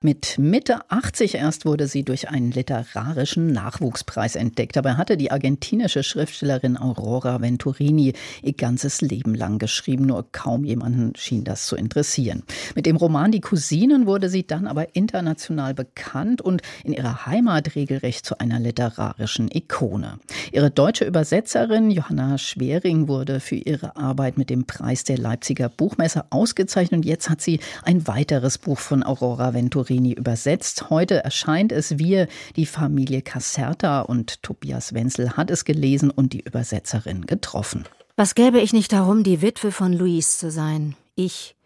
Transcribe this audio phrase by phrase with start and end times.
[0.00, 4.76] mit Mitte 80 erst wurde sie durch einen literarischen Nachwuchspreis entdeckt.
[4.76, 11.14] Dabei hatte die argentinische Schriftstellerin Aurora Venturini ihr ganzes Leben lang geschrieben, nur kaum jemanden
[11.16, 12.44] schien das zu interessieren.
[12.76, 17.74] Mit dem Roman Die Cousinen wurde sie dann aber international bekannt und in ihrer Heimat
[17.74, 20.20] regelrecht zu einer literarischen Ikone.
[20.52, 26.26] Ihre deutsche Übersetzerin Johanna Schwering wurde für ihre Arbeit mit dem Preis der Leipziger Buchmesse
[26.30, 30.90] ausgezeichnet und jetzt hat sie ein weiteres Buch von Aurora Venturini Venturini übersetzt.
[30.90, 36.40] Heute erscheint es Wir, die Familie Caserta und Tobias Wenzel hat es gelesen und die
[36.40, 37.84] Übersetzerin getroffen.
[38.16, 40.94] Was gäbe ich nicht darum, die Witwe von Luis zu sein?
[41.14, 41.56] Ich,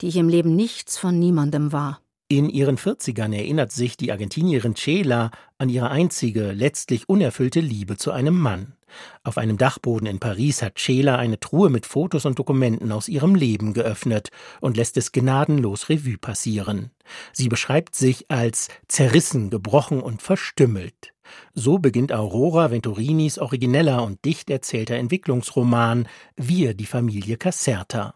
[0.00, 2.00] die ich im Leben nichts von niemandem war.
[2.28, 8.12] In ihren 40ern erinnert sich die Argentinierin Chela an ihre einzige, letztlich unerfüllte Liebe zu
[8.12, 8.74] einem Mann.
[9.22, 13.34] Auf einem Dachboden in Paris hat Chela eine Truhe mit Fotos und Dokumenten aus ihrem
[13.34, 14.30] Leben geöffnet
[14.60, 16.90] und lässt es gnadenlos Revue passieren.
[17.32, 21.12] Sie beschreibt sich als zerrissen, gebrochen und verstümmelt.
[21.52, 28.14] So beginnt Aurora Venturinis origineller und dicht erzählter Entwicklungsroman Wir, die Familie Caserta.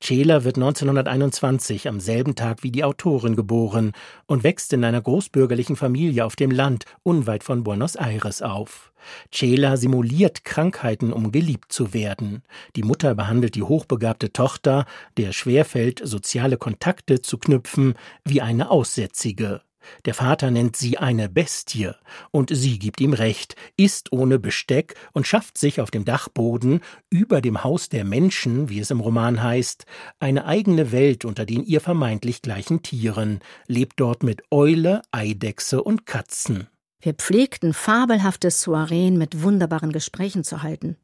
[0.00, 3.92] Cela wird 1921 am selben Tag wie die Autorin geboren
[4.26, 8.92] und wächst in einer großbürgerlichen Familie auf dem Land unweit von Buenos Aires auf.
[9.32, 12.42] Cela simuliert Krankheiten, um geliebt zu werden.
[12.76, 17.94] Die Mutter behandelt die hochbegabte Tochter, der schwerfällt, soziale Kontakte zu knüpfen,
[18.24, 19.62] wie eine Aussätzige.
[20.04, 21.92] Der Vater nennt sie eine Bestie,
[22.30, 27.40] und sie gibt ihm recht, isst ohne Besteck und schafft sich auf dem Dachboden, über
[27.40, 29.84] dem Haus der Menschen, wie es im Roman heißt,
[30.18, 36.06] eine eigene Welt unter den ihr vermeintlich gleichen Tieren, lebt dort mit Eule, Eidechse und
[36.06, 36.68] Katzen.
[37.00, 40.96] Wir pflegten fabelhafte Soireen mit wunderbaren Gesprächen zu halten.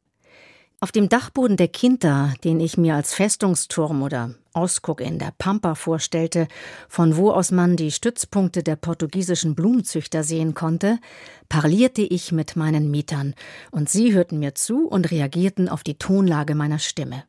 [0.81, 5.73] Auf dem Dachboden der Quinta, den ich mir als Festungsturm oder Ausguck in der Pampa
[5.73, 6.47] vorstellte,
[6.89, 10.99] von wo aus man die Stützpunkte der portugiesischen Blumenzüchter sehen konnte,
[11.47, 13.35] parlierte ich mit meinen Mietern,
[13.71, 17.23] und sie hörten mir zu und reagierten auf die Tonlage meiner Stimme.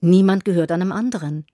[0.00, 1.44] Niemand gehört einem anderen.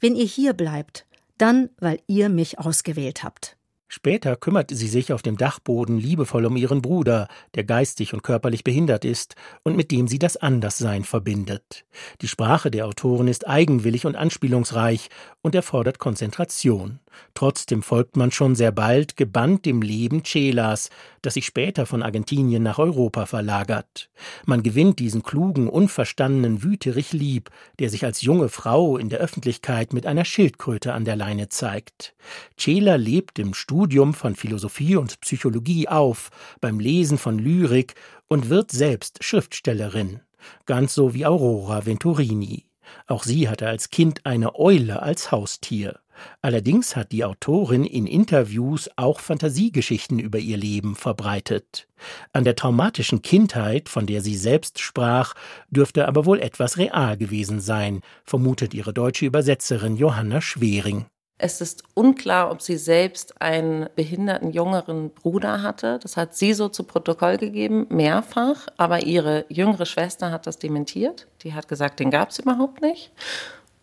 [0.00, 1.06] Wenn ihr hier bleibt,
[1.38, 3.56] dann, weil ihr mich ausgewählt habt.
[3.88, 8.64] Später kümmert sie sich auf dem Dachboden liebevoll um ihren Bruder, der geistig und körperlich
[8.64, 11.84] behindert ist und mit dem sie das Anderssein verbindet.
[12.20, 15.10] Die Sprache der Autorin ist eigenwillig und anspielungsreich
[15.42, 16.98] und erfordert Konzentration.
[17.34, 20.90] Trotzdem folgt man schon sehr bald gebannt dem Leben Chelas,
[21.22, 24.10] das sich später von Argentinien nach Europa verlagert.
[24.46, 29.92] Man gewinnt diesen klugen, unverstandenen Wüterich lieb, der sich als junge Frau in der Öffentlichkeit
[29.92, 32.14] mit einer Schildkröte an der Leine zeigt.
[32.56, 37.94] Chela lebt im Studium von Philosophie und Psychologie auf, beim Lesen von Lyrik
[38.28, 40.20] und wird selbst Schriftstellerin,
[40.66, 42.66] ganz so wie Aurora Venturini.
[43.06, 46.00] Auch sie hatte als Kind eine Eule als Haustier.
[46.42, 51.86] Allerdings hat die Autorin in Interviews auch Fantasiegeschichten über ihr Leben verbreitet.
[52.32, 55.34] An der traumatischen Kindheit, von der sie selbst sprach,
[55.70, 61.06] dürfte aber wohl etwas real gewesen sein, vermutet ihre deutsche Übersetzerin Johanna Schwering.
[61.36, 65.98] Es ist unklar, ob sie selbst einen behinderten jüngeren Bruder hatte.
[66.00, 68.68] Das hat sie so zu Protokoll gegeben, mehrfach.
[68.76, 71.26] Aber ihre jüngere Schwester hat das dementiert.
[71.42, 73.10] Die hat gesagt, den gab es überhaupt nicht.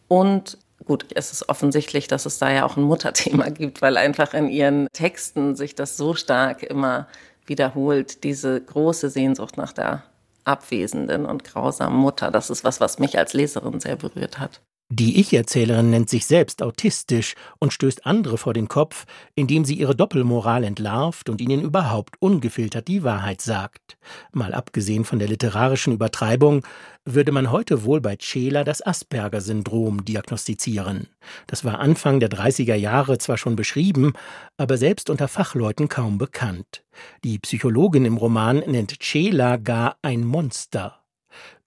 [0.07, 0.57] Und
[0.91, 4.49] gut, es ist offensichtlich, dass es da ja auch ein Mutterthema gibt, weil einfach in
[4.49, 7.07] ihren Texten sich das so stark immer
[7.45, 10.03] wiederholt, diese große Sehnsucht nach der
[10.43, 12.29] abwesenden und grausamen Mutter.
[12.29, 14.59] Das ist was, was mich als Leserin sehr berührt hat.
[14.93, 19.95] Die Ich-Erzählerin nennt sich selbst autistisch und stößt andere vor den Kopf, indem sie ihre
[19.95, 23.97] Doppelmoral entlarvt und ihnen überhaupt ungefiltert die Wahrheit sagt.
[24.33, 26.67] Mal abgesehen von der literarischen Übertreibung,
[27.05, 31.07] würde man heute wohl bei Cela das Asperger-Syndrom diagnostizieren.
[31.47, 34.11] Das war Anfang der 30er Jahre zwar schon beschrieben,
[34.57, 36.83] aber selbst unter Fachleuten kaum bekannt.
[37.23, 41.00] Die Psychologin im Roman nennt Cela gar ein Monster.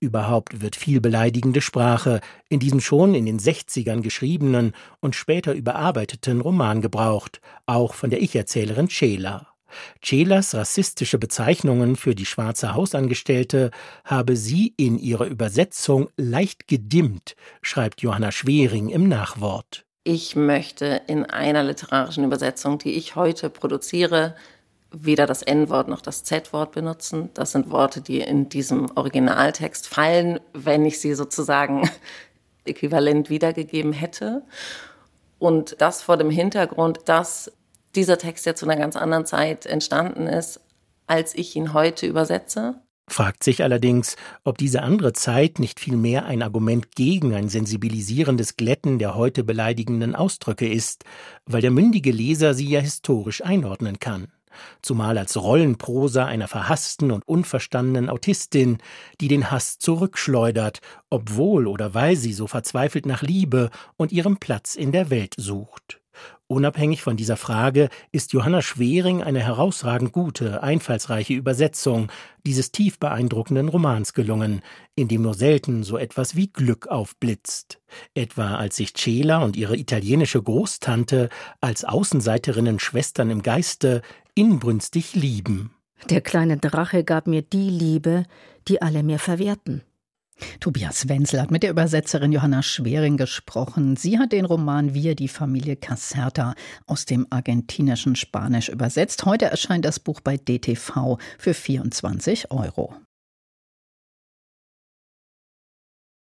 [0.01, 6.41] Überhaupt wird viel beleidigende Sprache in diesem schon in den 60ern geschriebenen und später überarbeiteten
[6.41, 9.55] Roman gebraucht, auch von der Ich-Erzählerin Cela.
[10.03, 13.71] Celas rassistische Bezeichnungen für die schwarze Hausangestellte
[14.05, 19.85] habe sie in ihrer Übersetzung leicht gedimmt, schreibt Johanna Schwering im Nachwort.
[20.05, 24.37] Ich möchte in einer literarischen Übersetzung, die ich heute produziere,
[24.95, 27.31] weder das N-Wort noch das Z-Wort benutzen.
[27.35, 31.89] Das sind Worte, die in diesem Originaltext fallen, wenn ich sie sozusagen
[32.65, 34.43] äquivalent wiedergegeben hätte.
[35.39, 37.53] Und das vor dem Hintergrund, dass
[37.95, 40.61] dieser Text ja zu einer ganz anderen Zeit entstanden ist,
[41.07, 42.81] als ich ihn heute übersetze.
[43.09, 48.99] fragt sich allerdings, ob diese andere Zeit nicht vielmehr ein Argument gegen ein sensibilisierendes Glätten
[48.99, 51.05] der heute beleidigenden Ausdrücke ist,
[51.45, 54.29] weil der mündige Leser sie ja historisch einordnen kann
[54.83, 58.79] zumal als Rollenprosa einer verhassten und unverstandenen Autistin,
[59.21, 60.81] die den Hass zurückschleudert,
[61.11, 66.01] obwohl oder weil sie so verzweifelt nach Liebe und ihrem Platz in der Welt sucht.
[66.47, 72.13] Unabhängig von dieser Frage ist Johanna Schwering eine herausragend gute, einfallsreiche Übersetzung
[72.47, 74.61] dieses tief beeindruckenden Romans gelungen,
[74.95, 77.81] in dem nur selten so etwas wie Glück aufblitzt.
[78.13, 81.31] Etwa als sich Cela und ihre italienische Großtante
[81.63, 84.03] als Außenseiterinnen Schwestern im Geiste
[84.35, 85.71] inbrünstig lieben.
[86.11, 88.25] Der kleine Drache gab mir die Liebe,
[88.69, 89.83] die alle mir verwehrten.
[90.61, 93.97] Tobias Wenzel hat mit der Übersetzerin Johanna Schwering gesprochen.
[93.97, 96.55] Sie hat den Roman Wir, die Familie Caserta
[96.87, 99.25] aus dem argentinischen Spanisch übersetzt.
[99.25, 102.95] Heute erscheint das Buch bei DTV für 24 Euro.